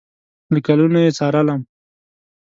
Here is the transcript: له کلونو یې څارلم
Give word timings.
له 0.53 0.59
کلونو 0.65 0.97
یې 1.05 1.15
څارلم 1.17 1.61